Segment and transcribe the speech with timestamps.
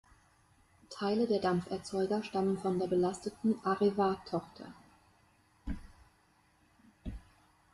[0.89, 4.73] Teile der Dampferzeuger stammen von der belasteten Areva-Tochter.